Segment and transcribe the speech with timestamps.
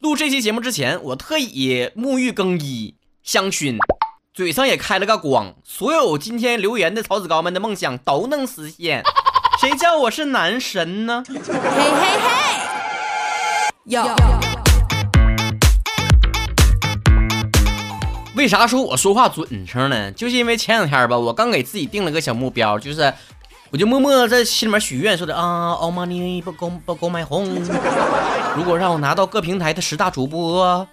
[0.00, 3.78] 录这期节目之前，我特意沐浴更衣、香薰，
[4.32, 9.02] 嘴上也开了个光，所有今天留言的草子高们的梦想都能实现。
[9.60, 11.24] 谁叫我是男神呢？
[11.26, 12.30] 嘿嘿嘿，
[13.86, 14.06] 有。
[18.36, 20.12] 为啥说我说话准声呢？
[20.12, 23.12] 就是因为前两天吧，我刚给自己定了个小目标，就是
[23.70, 27.54] 我就默默在心里面许愿，说的啊，All money 不够不够买红。
[28.56, 30.86] 如果让我拿到各平台的十大主播，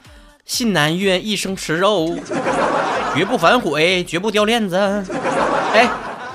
[0.45, 2.17] 信男愿一生吃肉，
[3.15, 4.75] 绝不反悔，绝不掉链子。
[4.75, 5.89] 哎，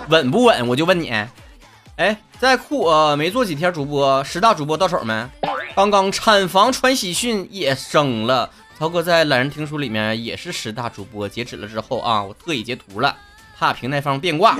[0.09, 0.67] 稳不稳？
[0.69, 1.13] 我就问你。
[1.97, 5.29] 哎，在酷我没做几天主播，十大主播到手没？
[5.77, 8.49] 刚刚产房传喜讯也生了。
[8.79, 13.15] 曹哥在懒人听书里面也是十大主播，截止了之后啊，我特意截图了，
[13.61, 14.57] 怕平台方变卦。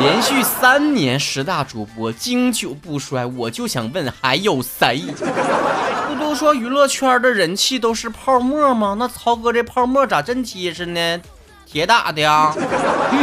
[0.00, 5.04] 连续三年十大主播经久不衰，我就想问还有谁？
[6.08, 8.96] 不都说娱乐圈的人气都是泡沫吗？
[8.98, 11.20] 那曹哥这泡沫咋真结实呢？
[11.64, 12.52] 铁打的呀！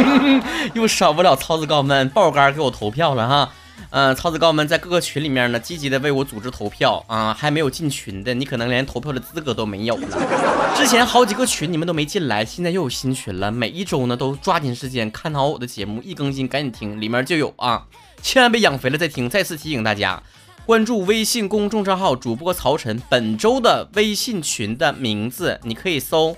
[0.72, 3.50] 又少不了曹子高们爆肝给我投票了哈。
[3.90, 10.08] 嗯，曹子高们在各个群里面呢，积极的为我组织投票啊，还没有进群的，你可能连投票的资格都没有了。
[10.76, 17.86] 之前好几个群你们都没进来，现在又有新群了，每一周呢都抓紧时间看好我的节目，一更新赶紧听，里面就有啊，
[18.20, 19.30] 千万别养肥了再听。
[19.30, 20.22] 再次提醒大家，
[20.66, 26.36] 关注微信公众账号主播曹晨，本周的微信群的名字你可以搜。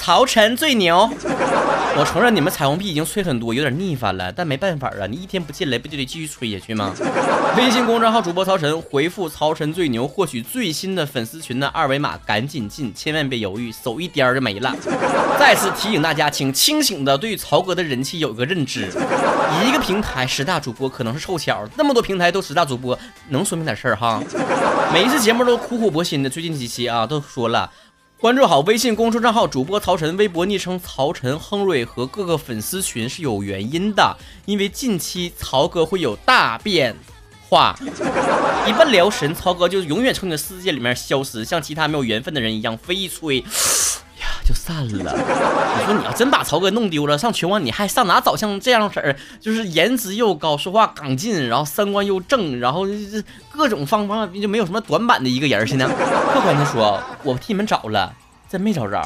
[0.00, 1.10] 曹晨最牛，
[1.94, 6.94] 我承认你们彩虹屁已经吹很多，有点腻烦了，但没办法啊，你一天不进来，不就得继续吹下去吗？
[7.58, 14.74] 微信公众号主播曹晨，回复“曹晨最牛”获取最新的粉丝群的二维码，赶紧进，千万别犹豫，手一颠就没了。
[15.38, 18.88] 再次提醒大家，请清醒的对曹哥的人气有一个认知，
[19.62, 22.98] 一个平台十大主播可能是凑巧，那么多平台都十大主播，
[23.28, 24.22] 能说明点事儿哈。
[24.94, 27.70] 每一次节目都苦口婆心的，最近几期啊都说了。
[28.20, 36.94] 关注好微信公众账号主播曹晨，微博昵称曹晨亨瑞和各个粉丝群是有原因的，因为近期曹哥会有大变
[37.48, 37.74] 化，
[38.68, 43.42] 一不留神，曹哥就永远从你的世界里面消失，像其他没有缘分的人一样，飞一吹。
[44.50, 45.14] 就散了。
[45.78, 52.84] 你说你要真把曹哥弄丢了，上全网你还上哪找像这样式儿，就是颜值又高，说话刚劲，然后三观又正，然后
[53.52, 55.86] 各种方方面面就没有什么短板的一个人现在。
[55.86, 58.12] 客观的说，我替你们找了，
[58.50, 59.00] 真没找着。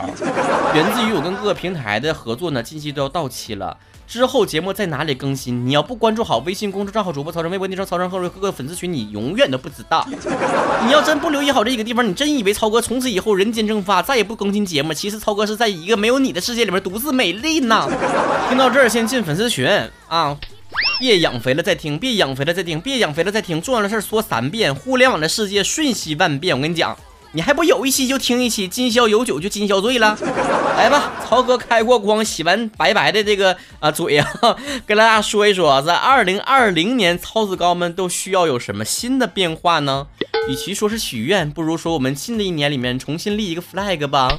[0.75, 3.77] 源自于我跟各个平台的合作呢，近期都要到期了。
[4.06, 5.66] 之后节目在哪里更新？
[5.66, 10.06] 你要不关注好微信公众账号主播曹晨，微博昵称曹晨和各个粉丝群，你永远都不知道。
[10.87, 14.93] 你要真不留意好这几个地方，你真以为曹哥从此以后人间蒸发，再也不更新节目？
[14.93, 17.88] 其实曹哥是在一个没有你的世界里面独自美丽呢。
[18.49, 19.66] 听到这儿，先进粉丝群
[20.09, 20.37] 啊！
[20.99, 23.61] 别养肥了再听，别养肥了再听，别养肥了再听。
[23.61, 26.97] 重要的事说三遍，互联网的世界瞬息万变，我跟你讲。
[27.34, 30.17] 你还不有一期就听一期，今宵有酒就今宵醉了。
[30.78, 34.27] 来吧，曹哥开过光，洗完白白的这个啊嘴啊，
[34.87, 40.06] 跟大家说一说，在二零二零年，曹子高们都需要有什么新的变化呢？
[40.49, 44.39] 与其说是许愿，不如说我们新的一年里面重新立一个 flag 吧。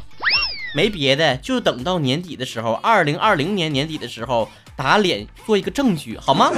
[0.74, 6.50] 没别的，就等到年底的时候，二零二零年年底的时候打脸做一个证据，好吗？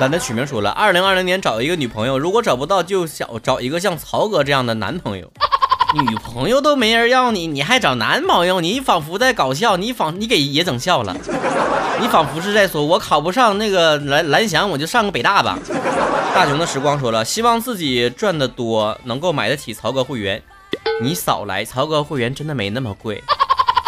[0.00, 5.30] 懒得取名说了，二零二零年找一个女朋友，如果找不到，就想找一个像曹哥这样的男朋友。
[5.94, 8.60] 女朋友都没人要你，你还找男朋友？
[8.60, 11.16] 你仿佛在搞笑，你仿你给爷整笑了，
[12.00, 15.58] 你仿佛是在说，我考不上那个蓝蓝翔，我就上个北大吧。
[16.34, 20.40] 大熊的时光说了，希望自己赚的多，能够买得起曹哥会员。
[21.02, 23.24] 你少来，曹哥会员真的没那么贵，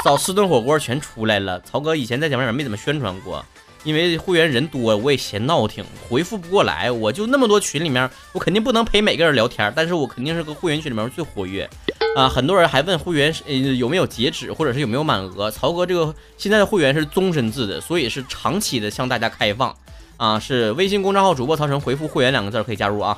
[0.03, 1.61] 少吃顿火锅全出来了。
[1.61, 3.45] 曹哥以前在节目上没怎么宣传过。
[3.83, 6.91] 因为会员人多，我也嫌闹挺，回复不过来。
[6.91, 11.69] 我就那么多群里面，我肯定不能陪每个人聊天，但是我肯定是个会员群里面最活跃
[12.15, 12.29] 啊。
[12.29, 15.51] 很多人还问会员呃有没有截止，或者是有没有满额。
[15.51, 19.75] 曹哥这个现在的会员是终身制的，所以是长期的向大家开放
[20.17, 20.39] 啊。
[20.39, 23.17] 是微信公众号主播曹晨回复会员两个字可以加入啊。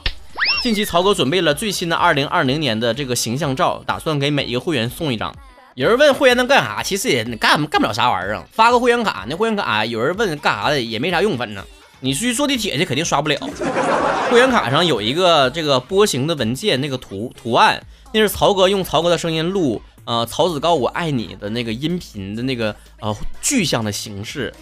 [0.62, 5.35] 近期曹哥准备了最新的二零二零年的这个形象照，打算给每一个会员送一张。
[5.74, 6.82] 有人问会员能干啥？
[6.82, 9.24] 其实也干干不了啥玩意儿，发个会员卡。
[9.26, 11.64] 那会员卡有人问干啥的也没啥用，反正
[12.00, 13.38] 你去坐地铁去肯定刷不了。
[14.30, 17.82] 会员卡上有一个这个波形的文件，那个图图案，
[18.12, 24.52] 那是曹哥用曹哥的声音录，呃，曹子高我爱你的那个音频的那个呃具象的形式，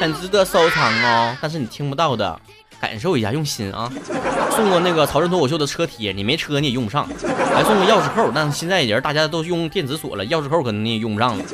[0.00, 1.36] 很值得收藏哦。
[1.40, 2.40] 但是你听不到的。
[2.84, 3.90] 感受一下，用心啊！
[4.54, 7.06] 送过那个曹仁脱口秀的车贴，你没车你也用不上；
[7.54, 11.44] 还送个钥匙扣，但现在人大家都用电子锁了，钥匙扣可能你也用不上了。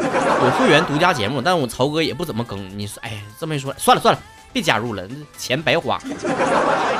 [0.42, 2.58] 有会员独家节目，但我曹哥也不怎么更。
[2.76, 4.20] 你说，哎，这么一说，算了算了，
[4.52, 5.06] 别加入了，
[5.38, 6.00] 钱白花。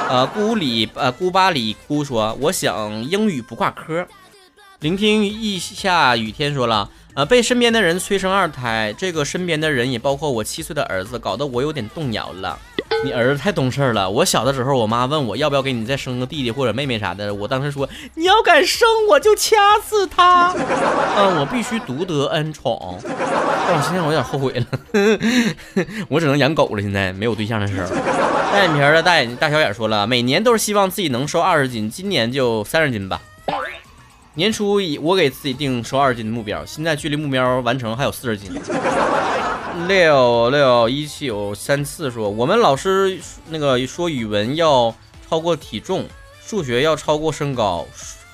[0.09, 4.07] 呃，孤里呃孤巴里哭说，我想英语不挂科。
[4.79, 12.59] 聆听一下雨天说了，呃，被身边的人催生二胎，这个身边的人也包括我七岁的儿子，搞得我有点动摇了。
[13.03, 14.09] 你儿子太懂事了。
[14.09, 20.53] 我小的时候，我妈问我要不要给你再生个弟弟或者妹妹啥的，我当时说你要敢生，我就掐死他。
[21.17, 22.99] 嗯，我必须独得恩宠。
[23.03, 24.67] 但我现在我有点后悔了，
[26.09, 26.83] 我只能养狗了。
[26.83, 27.89] 现在没有对象的时候。
[28.53, 33.21] 单眼皮的大眼睛大小眼说了，每年都是希望自己能瘦二十斤，今年就三十斤吧。
[34.35, 38.51] 年初以我给自己定瘦二斤的目标，现在距离目标完成还有四十斤。
[39.89, 44.95] 六六一七有三次说，我们老师那个说语文要
[45.29, 46.07] 超过体重，
[46.41, 47.87] 数学要超过身高，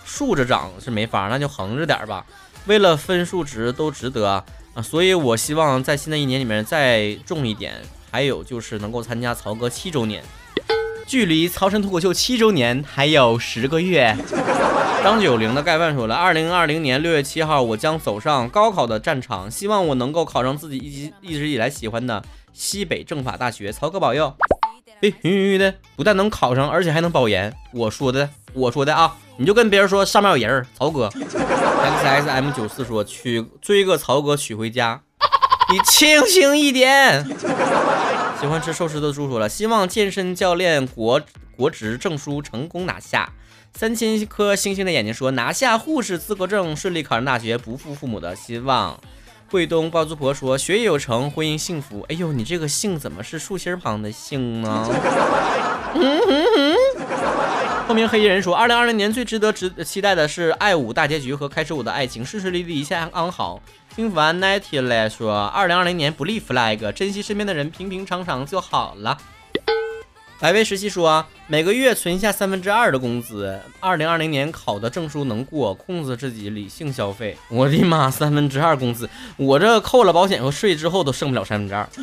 [0.05, 2.27] 竖着长是没法，那就横着点吧。
[2.67, 7.75] 为了分数值都值得啊，所以我希望在新的一年里面再重一点。
[8.11, 10.25] 还有就是能够参加曹哥七周年。
[11.07, 14.17] 距离曹晨脱口秀七周年还有十个月。
[15.05, 22.21] 张九龄的盖饭说了：“二零二零年六月七号，我将走上高考的战场，希望我能够考上自己一直一直以来喜欢的
[22.53, 23.71] 西北政法大学。
[23.71, 24.35] 曹哥保佑！
[24.99, 27.55] 必须的，不但能考上，而且还能保研。
[27.73, 31.09] 我说的，我说的啊，你就跟别人说上面有人，曹哥。
[31.09, 35.03] X S M 九四说娶追个曹哥娶回家，
[35.71, 37.25] 你清醒一点。”
[38.41, 41.21] 喜欢吃寿司的猪说了，希望健身教练国
[41.57, 43.33] 国职证书成功拿下。
[43.75, 48.99] 三千颗星星的眼睛说，拿下护士资格证，顺利考上大学，不负父母的希望。
[49.51, 52.05] 桂东包租婆说，学业有成，婚姻幸福。
[52.09, 54.89] 哎呦，你这个姓怎么是竖心旁的姓呢？
[55.95, 56.77] 嗯哼哼
[57.87, 63.63] 透明黑衣人说，二零二零年最值得值期待的是爱五大结局和开始我的爱情，顺顺利利，一切安好。
[63.95, 69.17] 听完 Natty 来说，二零二零年不立 flag，珍惜身边的人，平平常常就好了。
[70.41, 77.39] 百威实习说，每个月存下三分之二的工资，二零二零年考的证书能过，控制自己理性消费。
[77.49, 81.89] 我的妈，三分之二工资，我这扣了保险和税之后都剩不了三分之二。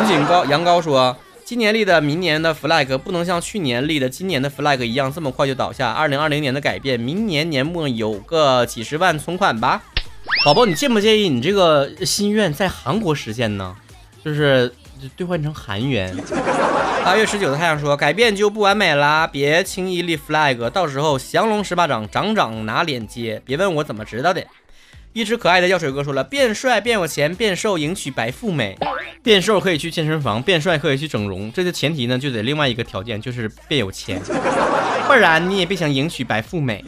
[0.00, 1.14] 云锦高杨高说，
[1.50, 5.90] 今年立的明年的 flag 不能像去年立的今年的 flag 一样这么快就倒下。
[5.90, 9.82] 二零二零年的改变，明年年末有个几十万存款吧。
[10.44, 13.74] 宝宝，你介不介意你这个心愿在韩国实现呢？
[14.24, 14.72] 就是
[15.16, 16.16] 兑换成韩元。
[17.04, 23.42] 八月十九的太阳说：“改变就不完美啦，别轻易立 flag，到时候降龙十八掌，掌掌拿脸接。
[23.44, 24.40] 别问我怎么知道的。”
[25.12, 28.78] 一只可爱的药水哥说了：“变帅变有钱，变瘦迎娶白富美。
[29.22, 31.50] 变瘦可以去健身房，变帅可以去整容。
[31.52, 34.20] 这个前提呢，就得另外一个条件，就是变有钱，
[35.06, 36.84] 不然你也别想迎娶白富美。”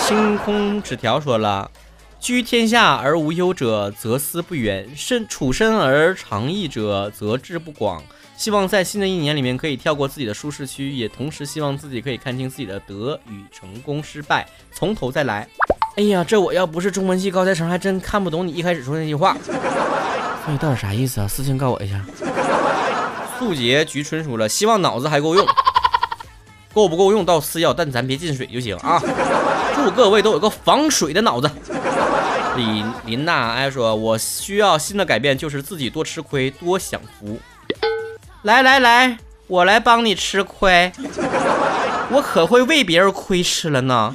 [0.00, 1.70] 星空纸条说了。
[2.18, 8.00] 居天下而无忧者，则思不远；身处身而长逸者，则志不广。
[8.36, 15.48] 希望在新的一年里面可以跳过自己的舒适区，也同时希望自己可以看清自己的得与成功、失败，从头再来。
[15.96, 19.36] 哎呀，这我要不是中文系高材生，还真看不懂你一开始说那句话。
[20.46, 21.28] 那到底啥意思啊？
[21.28, 22.00] 私信告我一下。
[23.38, 25.46] 素洁菊春说了，希望脑子还够用，
[26.72, 29.00] 够不够用到次要，但咱别进水就行啊。
[29.76, 31.50] 祝各位都有个防水的脑子。
[32.56, 37.38] 李林娜哎说：“我需要新的改变，就是自己多吃亏，多享福。”
[38.42, 40.92] 来来来，我来帮你吃亏，
[42.10, 44.12] 我可会为别人亏吃了呢。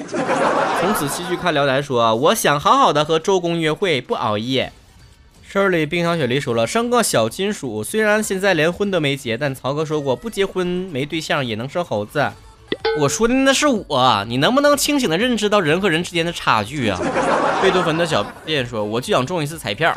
[0.80, 4.72] 从此继续看聊斋说：“我想好好的和周公约会，不熬夜。”
[5.50, 12.32] 这里冰糖雪梨说了：“生个小金属，虽然现在连婚都没结，但曹哥说过，不结婚没对象也能生猴子。”
[13.00, 17.00] 我说的那是我，你能不能清醒的认知到人和人之间的差距啊？
[17.62, 19.96] 贝多芬的小便说：“我就想中一次彩票。”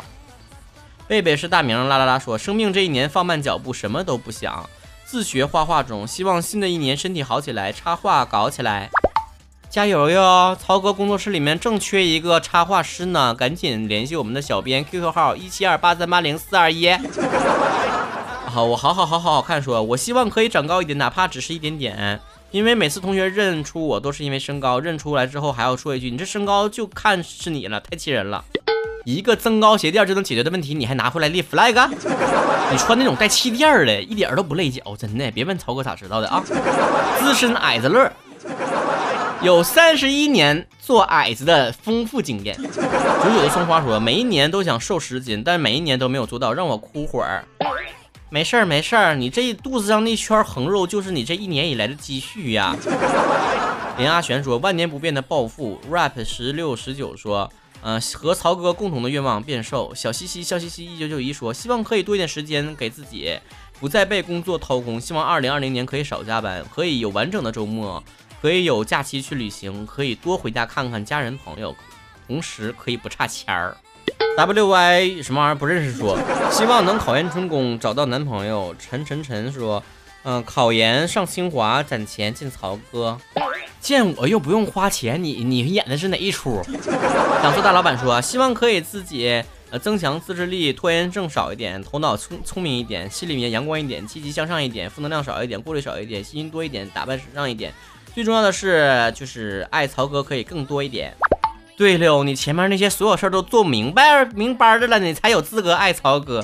[1.07, 4.67] 贝贝是大名，啦啦啦说：“生命这一年放慢脚步，什么都不想，
[5.05, 8.89] 自学画画中，希望新的一年身体好起来，插画搞起来，
[9.71, 16.91] 加油哟！”曹哥工作室里面正缺一个插画师呢，赶紧联系我们的小编 QQ 号一七二八三八零四二一。
[18.45, 22.19] 好，我好好好好好看，说我希望可以长高一点，哪怕只是一点点。
[22.51, 28.43] 因为每次同学认出我都是因为身高，认出来之后还要说一句：“你这身高就看是你了，太气人了。”
[29.05, 31.89] 一个增高鞋垫就能解决的问题，你还拿回来立 flag？
[32.69, 35.31] 你穿那种带气垫的，一点都不累脚，真的。
[35.31, 36.43] 别问曹哥咋知道的啊！
[37.19, 38.11] 资深矮子乐，
[39.43, 42.55] 有三十一年做矮子的丰富经验。
[42.55, 42.71] 九
[43.33, 47.43] 九的松花说：“每一年都想瘦十斤，但每一年都没有做到，让我哭会儿。”
[48.29, 52.75] 没事儿，没事儿，你这肚子上那圈横肉就是你这一年以来的积蓄呀。
[53.97, 55.81] 林阿玄说：“万年不变的暴富。
[55.91, 63.39] ”rap 十六十九说：“呃，和曹哥共同的愿望变瘦。”小西西笑嘻嘻一九九一说：“希望可以多一点时间给自己，
[63.79, 65.01] 不再被工作掏空。
[65.01, 68.01] 希望二零二零年可以少加班，可以有完整的周末，
[68.41, 71.75] 可以有假期去旅行，可以多回家看看家人朋友。
[72.27, 73.75] 同时可以不差钱儿。
[74.37, 75.97] wy 什么玩意儿不认识？
[75.97, 76.17] 说
[76.49, 78.73] 希望能考研成功，找到男朋友。
[78.79, 79.83] 陈晨晨说，
[80.23, 83.19] 嗯，考研上清华攒钱见曹哥，
[83.81, 86.63] 见我又不用花钱，你你演的是哪一出？
[87.43, 97.73] 想做大老板说，希望可以自己呃增强自制力，拖延症少一点，头脑聪聪明一点，心里面阳光一点，积极向上一点，负能量少一点，顾虑少一点，信心多一点，打扮时尚一点。
[98.13, 101.15] 最重要的是，就是爱曹哥可以更多一点。
[101.77, 106.43] 对了，你前面那些所有事儿都做明白明白的了，你才有资格爱曹哥。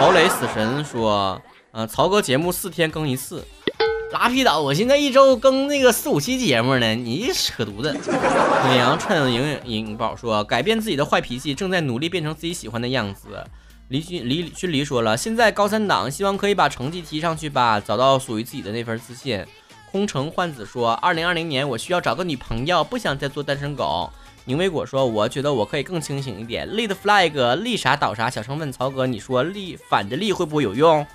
[0.00, 1.40] 堡垒死神说，
[1.72, 3.44] 呃，曹哥节目四天更一次，
[4.12, 7.94] 拉皮倒，我现在一周更那个四五期节目呢，你扯犊子。
[8.64, 13.44] 美阳趁莹莹宝说，改变自己的坏脾气，正在努力变成自己喜欢的样子。
[13.88, 19.44] 李迅李迅黎说了，现在高三党，希望可以把成绩提上去吧，找到属于自己的那份自信。
[19.94, 24.10] 空城幻子说：“二零二零年我需要找个女朋友，不想再做单身狗。”
[24.44, 31.06] 宁为果说：“我觉得我可以更清醒一点，立的 flag 立啥倒啥。”小生问曹哥：“你说立反着立会不会有用？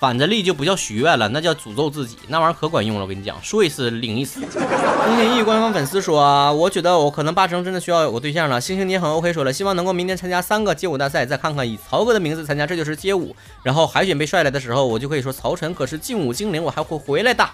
[0.00, 3.02] 反着立就不叫许愿了，那叫诅咒自己，那玩意儿可管用了。
[3.02, 13.36] 我跟你讲，说一次领一次。”风天翼官方粉丝说：“我觉得我可能八成真的需要有个对象了。”星星你很 OK 说了，希望能够明年参加三个街舞大赛，再看看以曹哥的名字参加，这就是街舞。
[13.62, 17.48] 然后海选被帅来的时候，我就可以说曹晨可是劲舞精灵，我还会回来的。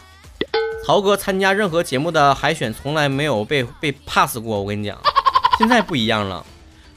[0.84, 4.60] 曹哥参加任何节目的海选，从来没有被被 pass 过。
[4.60, 4.98] 我跟你讲，
[5.56, 6.44] 现在不一样了。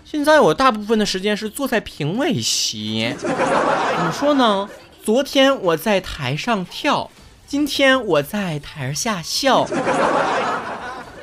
[0.03, 3.13] 现在我大部分的时间是坐在评委席。
[3.19, 4.67] 怎么说呢？
[5.03, 7.11] 昨天我在台上跳，
[7.45, 9.67] 今天我在台下笑。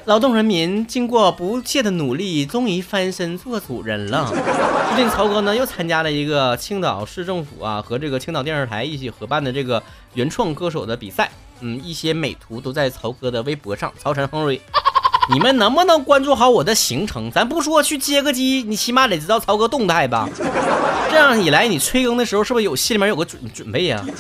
[0.05, 4.33] 劳动人民经过不懈的努力，终于翻身做主人了。
[4.89, 9.83] 最近曹哥呢又参加了一个青岛市政府啊和这个青岛电视台一起合办的这个
[10.15, 11.31] 原创歌手的比赛。
[11.63, 13.93] 嗯，一些美图都在曹哥的微博上。
[13.99, 14.61] 曹晨亨瑞，
[15.33, 17.31] 你们能不能关注好我的行程？
[17.31, 20.29] 咱不说去接个机，你起码得知道曹哥动态吧？
[21.11, 24.05] 这样一来，你催更的时候是不是有心里面有个准准备呀？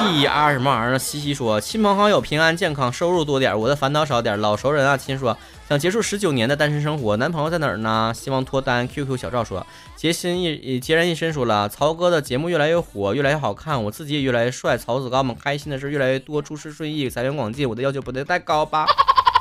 [0.00, 0.98] E R 什么玩意儿？
[0.98, 4.38] 西西说，亲朋好友平安健康，收入多点，我的烦恼少点。
[4.40, 8.12] 老熟人啊，亲说想结束十九年的单身生活，男朋友在哪儿呢？
[8.14, 8.86] 希望脱单。
[8.86, 9.66] Q Q 小赵说，
[9.96, 14.76] 杰心一孑然一身说了，曹哥的节目越来越火，越来越好看，我自己也越来越帅。
[14.76, 17.66] 曹子高们开心的事越来越多，诸事顺意，财源广进。
[17.66, 18.84] 我的要求不得太高吧？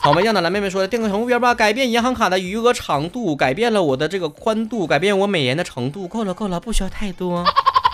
[0.01, 7.45] 草莓酱的蓝妹妹说：“定个小目标吧，改变银行卡的余额长度，改变了我的这个宽度，改变我美颜的程度，够了够了，不需要太多。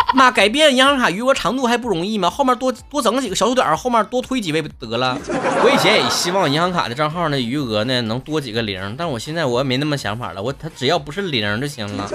[0.16, 2.30] 妈，改变银行卡余额长度还不容易吗？
[2.30, 5.18] 后面多多整几个小数点，后面多推几位不得了？
[5.64, 12.10] 我以前也希望银行卡的账号呢余额呢能多几个零，但我现在我也没那么想法了，我他只要不是零就行了。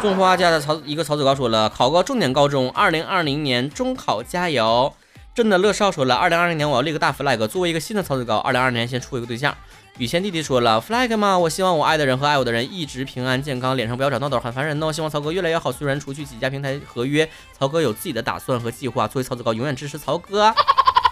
[0.00, 4.92] 种花家的曹一个曹子高说了，考个重点高中，二零二零年中考加油。”
[5.32, 9.56] 真的乐少说了，二零二零年我要立个大 flag，作为一个新的曹子高，二零二二年先处一个对象。
[9.98, 11.38] 雨谦弟弟说了，flag 嘛？
[11.38, 14.90] 我希望我爱的人和爱我的人一直平安健康，脸上不要长痘痘，很烦人哦。
[14.90, 15.70] 希望曹哥越来越好。
[15.70, 17.28] 虽然除去几家平台合约，
[17.58, 19.06] 曹哥有自己的打算和计划。
[19.06, 20.54] 作为曹子高，永远支持曹哥。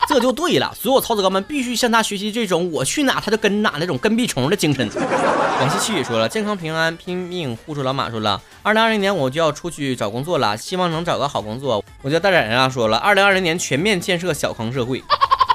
[0.08, 4.88] 这就对了，所有曹子高们必须向他学习这种我去哪他就跟哪那种跟屁虫的精神。
[4.88, 8.08] 广西七雨说了，健康平安，拼命护住老马。
[8.11, 11.85] 说了，二零二零年我就要出去找工作了，希望能找个好工作。
[12.00, 15.04] 我叫大展人啊，说了，二零二零年全面建设小康社会。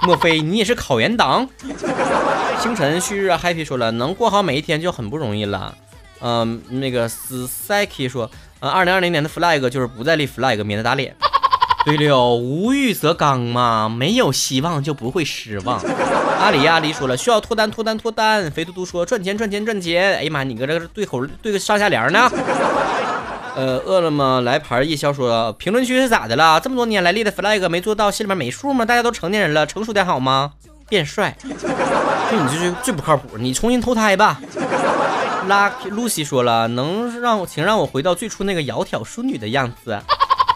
[0.04, 1.48] 莫非你也是考研党？
[2.60, 5.76] 星辰旭日 happy 说了，能过好每一天就很不容易了。
[6.22, 8.30] 嗯，那个 Saki 说，
[8.60, 11.16] 呃，二零二零年的 flag 就是不再立 flag，免得打脸。
[11.86, 15.82] 对了，无欲则刚嘛，没有希望就不会失望。
[16.40, 18.50] 阿里阿里说了，需要脱单脱单脱单。
[18.52, 20.16] 肥嘟嘟说赚钱赚钱赚钱。
[20.16, 22.30] 哎呀妈，你搁这对口对个上下联呢？
[23.56, 26.60] 呃，饿了么来盘夜宵说，评论区是咋的了？
[26.60, 28.84] 这么多年来立的 flag 没做到，心里面没数吗？
[28.84, 30.54] 大家都成年人了，成熟点好吗？
[30.90, 34.42] 变帅， 就你这是最不靠谱，你重新投胎吧。
[35.48, 40.00] 拉露西说了，能让请让我回到最初那个窈窕淑女的样子。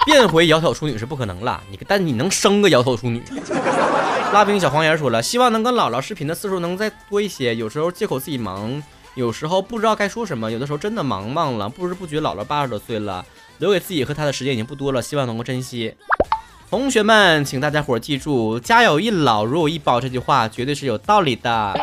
[0.05, 3.21] 变回窈窕淑女是不可能了，你但你能生个窈窕淑女？
[4.33, 7.55] 拉冰小黄人说了，希望能跟姥姥视频的次数能再多一些。
[7.55, 8.81] 有时候借口自己忙，
[9.17, 11.67] 有时候不知道该说什么，有的时候真的忙忘了。
[11.67, 13.25] 不知不觉姥姥八十多岁了，
[13.57, 15.95] 留给自己和她的时间已经不多了，希望能够珍惜。
[16.69, 21.73] 同学们，请大家伙记住“家有一老，如有一宝”这句话绝对是有道理的。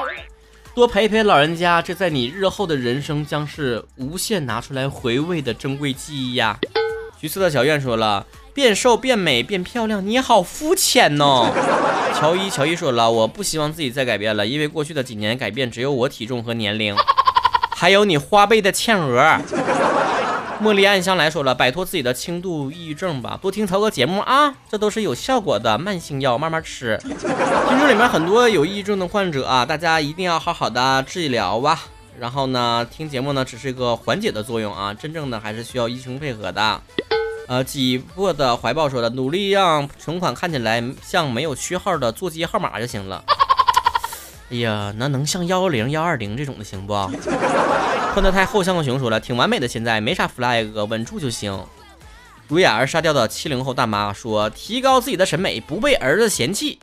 [0.76, 6.56] 多陪陪老人家，这在你日后的人生将是无限拿出来回味的珍贵记忆呀。
[7.20, 8.24] 橘色的小院说了，
[8.54, 11.52] 变瘦变美变漂亮，你好肤浅哦。
[12.14, 16.94] 乔伊乔伊说了，我不希望自己再改变了，因为过去的几年改变只有我体重和年龄，
[17.84, 19.38] 还有你花呗的欠额。
[20.62, 26.98] 茉莉暗香来说了，摆脱自己的轻度抑郁症吧，多听曹哥节目啊，这都是有效果的慢性药，慢慢吃。
[27.02, 31.78] 听说里面很多有抑郁症的患者啊，大家一定要好好的治疗吧。
[32.18, 36.80] 然后呢，听节目呢只是一个缓解的作用啊，真正的还是需要医生配合的。
[37.48, 43.22] 呃，挤破的怀抱说的，努力让存款看起来像没有区号的座机号码就行了。
[44.50, 46.92] 哎呀，那能像幺幺零、幺二零这种的行不？
[48.12, 51.58] 穿得太后像个熊说了，挺完美的，现在没啥 flag，稳住就行。
[52.46, 56.78] 如雅而沙雕的七零后大妈说，提高自己的审美，不被儿子嫌弃。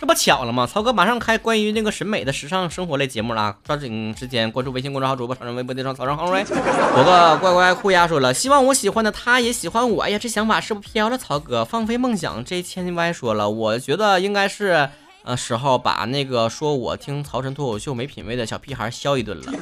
[0.00, 0.66] 这不巧了吗？
[0.66, 6.44] 曹哥马上开关于那个审美的时尚生活类节目了，抓紧时间关注微信公众号主播曹人微博电商曹人行瑞。
[6.48, 10.02] 我个乖乖酷丫说了，希望我喜欢的他也喜欢我。
[10.02, 11.16] 哎呀，这想法是不是飘了？
[11.16, 12.44] 曹哥放飞梦想。
[12.44, 14.88] 这千歪说了，我觉得应该是。
[15.26, 19.52] 呃，时候把那个说我听曹晨脱口秀没品位的小屁孩削一顿了。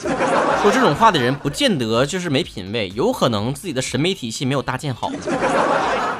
[0.61, 5.11] 说这种话的人，不见得就是没品位，有可能自己的审美体系没有搭建好。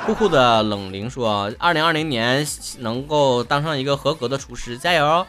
[0.07, 2.47] 酷酷的冷灵说，二零二零年
[2.79, 5.27] 能够当上一个合格的厨师，加油！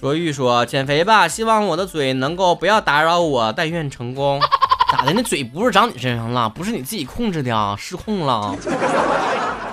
[0.00, 4.40] 卓玉说，减肥吧，希望我的嘴能够不要打扰我，但愿成功。
[4.90, 5.12] 咋的？
[5.12, 6.48] 那嘴不是长你身上了？
[6.48, 8.54] 不是你自己控制的啊，失控了。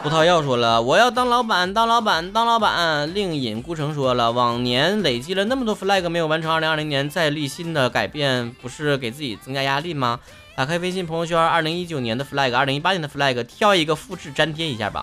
[0.03, 3.13] 葡萄药说了，我要当老板，当老板，当老板。
[3.13, 10.19] 令尹孤城说了，往年累积了那么多 flag 没有完成，二零二零年再立新的改变，不是给自己增加压力吗？
[10.57, 15.01] 打开微信朋友圈，二零一九年的 flag，二零一八年的 flag，挑一个复制粘贴一下吧。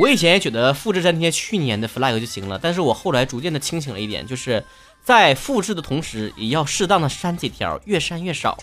[0.00, 4.64] 我以前也觉得复制粘贴去年的 flag 就行了，但是我后来逐渐的清醒了一点，就是
[5.06, 8.58] 在复制的同时，也要适当的删几条，越删越少。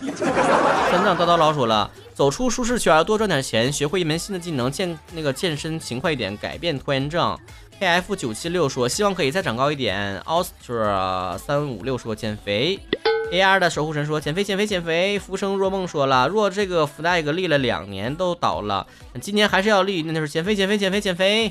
[0.90, 1.90] 三藏叨叨老说了。
[2.12, 7.34] 走出舒适圈，多赚点钱，学会一门新的技能，健那个健身勤快一点，改变拖延症。
[7.80, 10.20] K F 九七六说，希望可以再长高一点。
[10.26, 12.78] Austria 三五六说，减肥。
[13.32, 15.18] A R 的守护神说，减肥减肥减肥。
[15.18, 18.86] 浮生若梦说了，若这个 flag 立了两年都倒了，
[19.22, 21.50] 今年还是要立，那就是减肥减肥减肥减肥。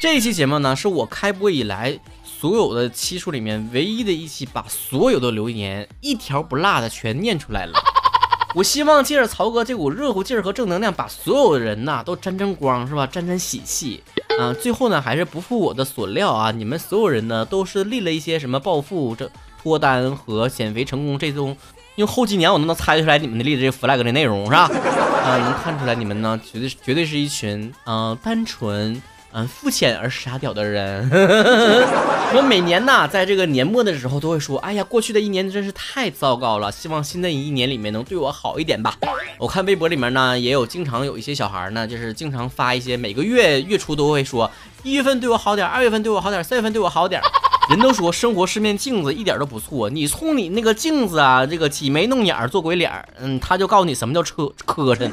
[0.00, 1.98] 这一期节目呢，是我开播以来
[2.42, 7.78] 所有的期数里面唯一的一期，把所有的留言一条不落的全念出来了。
[8.56, 13.06] 我希望借着曹哥这股热乎劲儿和正能量，把所有的人呐都沾沾光，是吧？
[13.06, 14.02] 沾沾喜气
[14.40, 14.52] 啊！
[14.54, 16.50] 最后呢，还是不负我的所料啊！
[16.50, 19.30] 你们所有人呢，都是立了一些什么暴富、这
[19.62, 21.56] 脱单和减肥成功这种，
[21.94, 24.62] 用后几年我都能猜出来你们的立的这 flag 的内容，是吧？
[24.64, 29.00] 啊，能看出来你们呢，绝对绝对是一群啊单纯。
[29.34, 31.08] 嗯，肤浅而傻屌的人。
[32.36, 38.96] 我每年呐，在这个年末的时候都会说：“哎呀，过去的一年真是太糟糕了，希望新的一年里面能对我好一点吧。”
[39.38, 44.50] 我看微博里面呢，也有经常有一些小孩呢，就是经常发一些，每个月月初都会说
[44.84, 47.20] ：“一月份对我好点，二月份对我好点，三月份对我好点。”
[47.70, 49.88] 人都说生活是面镜子，一点都不错。
[49.88, 55.10] 你冲你那个镜子啊，这个挤眉弄眼做鬼脸，嗯，他就告诉你什么叫磕磕碜。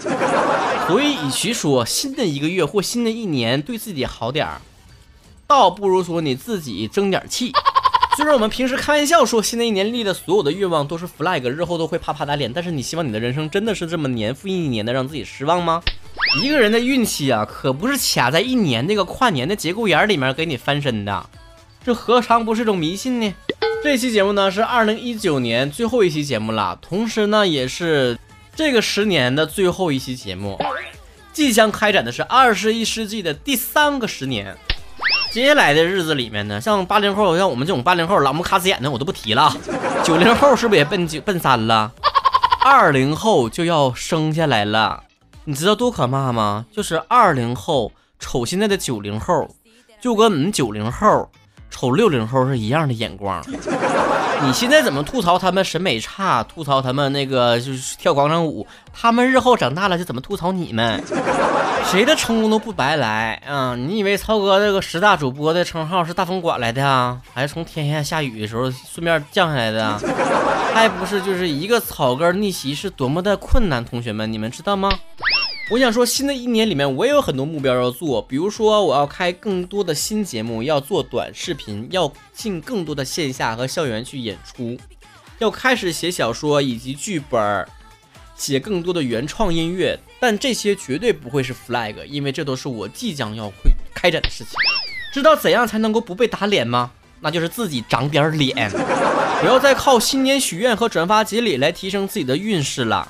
[0.88, 4.60] 所以，与其说新的一个月或新的一年对自己好点儿，
[5.46, 7.52] 倒不如说你自己争点气。
[8.18, 15.82] 虽然我们平时开玩笑说新的一年立的所有的愿望都是 flag，日后都会啪啪打脸，但是你希望你的人生真的是这么年复一年的让自己失望吗？
[16.42, 21.30] 一个人的运气啊，可不是卡在一年那个跨年的节骨眼里面给你翻身的，
[21.90, 23.34] 这何尝不是一种迷信呢？
[23.84, 28.16] 这期节目呢是二零一九年最后一期节目了，同时呢也是
[28.56, 30.56] 这个十年的最后一期节目。
[31.34, 34.56] 即将开展的是二十一世纪的第三个十年，
[35.32, 39.52] 接下来的日子里面呢，像八零后，像我们这种八零后，老木卡死眼的我都不提了。
[40.04, 41.92] 九零后是不是也奔九奔三了？
[42.64, 45.06] 二零后就要生下来了，
[45.46, 46.68] 你知道多可怕吗？
[46.72, 49.50] 就是二零后瞅现在的九零后，
[50.00, 51.28] 就跟我们九零后
[51.70, 53.44] 瞅六零后是一样的眼光。
[54.42, 56.42] 你现在怎么吐槽他们审美差？
[56.44, 58.66] 吐槽他们那个就是跳广场舞？
[58.94, 61.04] 他们日后长大了就怎么吐槽你们？
[61.92, 63.76] 谁的成功都不白来啊！
[63.76, 67.20] 你以为超哥这个十大主播的称号是大风刮来的啊？
[67.34, 70.00] 还是从天下下雨的时候顺便降下来的？
[70.74, 73.84] 还不是就是一个草根逆袭是多么的困难？
[73.84, 74.90] 同学们，你们知道吗？
[75.72, 84.76] 我想说，新的一年里面，我也有很多目标要做，比如说，我要开更多的新节目，要做短视频，要进更多的线下和校园去演出，
[85.38, 87.68] 要开始写小说以及剧本，
[88.36, 90.00] 写更多的原创音乐。
[90.20, 94.54] 但这些绝对不会是 flag，因为这都是我即将要会开展的事情。
[95.14, 96.90] 知道怎样才能够不被打脸吗？
[97.22, 98.72] 那就是自己长点脸，
[99.40, 103.08] 不要再靠新年许愿和转发锦鲤来提升自己的运势了。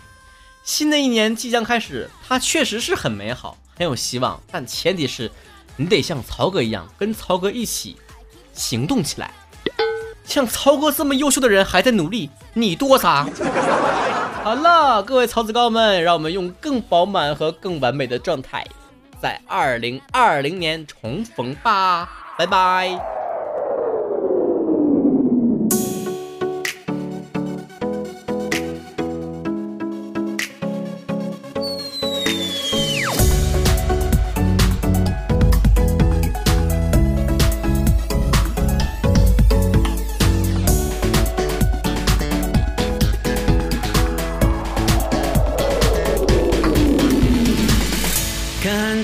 [0.63, 5.31] 新的一年即将开始，它确实是很美好，很有希望，但前提是，
[5.77, 7.97] 你得像曹哥一样，跟曹哥一起
[8.53, 9.31] 行动起来。
[10.25, 13.27] 像曹哥这么优秀的人还在努力，你多啥？
[14.43, 18.63] 好了，各位曹子高们，让我们用更饱满和更完美的状态，
[19.19, 23.18] 在二零二零年重逢吧，拜拜。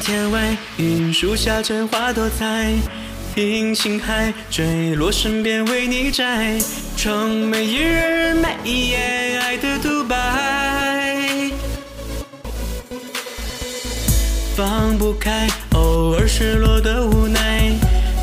[0.06, 2.72] 天外云，树下春花多彩。
[3.34, 6.60] 听星海坠落，身边为你摘。
[6.96, 11.50] 窗每一日，每一夜，爱的独白。
[14.56, 17.72] 放不开，偶尔失落的无奈。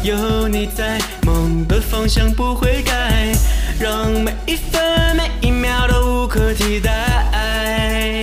[0.05, 3.33] 有你在，梦的方向不会改。
[3.81, 6.93] 让每一分每一秒都无可替代。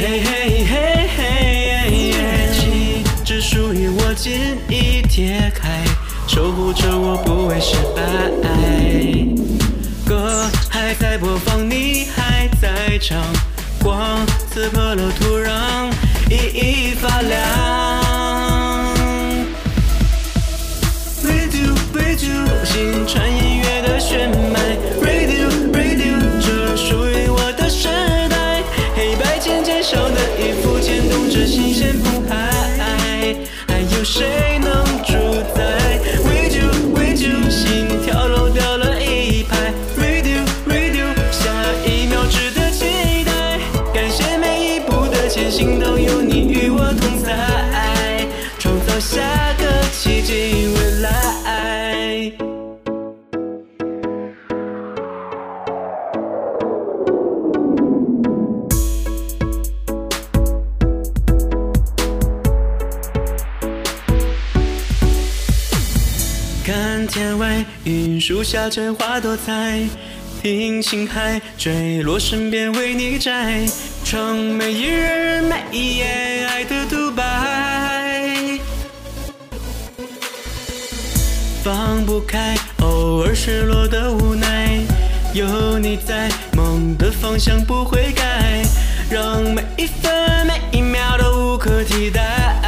[0.02, 0.49] 嘿嘿
[5.10, 5.84] 揭开。
[6.28, 8.04] 守护着我不会失败，
[10.06, 13.18] 歌还在播放，你还在唱，
[13.82, 15.92] 光刺破了土壤，
[16.30, 17.36] 熠熠发亮。
[21.24, 24.78] Radio Radio 心传音乐的血脉
[67.10, 69.82] 天外云，树下春花多彩。
[70.44, 73.66] 听星海坠落，身边为你摘。
[74.06, 78.60] 唱每一日，每一夜，爱的独白。
[81.64, 84.80] 放不开，偶尔失落的无奈。
[85.34, 88.64] 有你在，梦的方向不会改。
[89.10, 92.59] 让每一分每一秒都无可替代。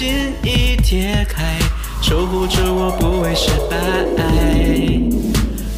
[0.00, 1.58] 心，已贴开。
[2.00, 3.76] 守护着我不会失败。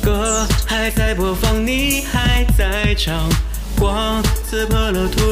[0.01, 3.29] 歌还在播放，你还在唱，
[3.77, 5.32] 光刺破了土